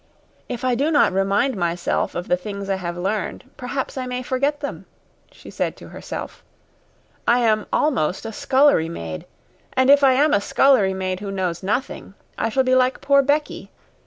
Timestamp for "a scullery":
8.25-8.89, 10.33-10.95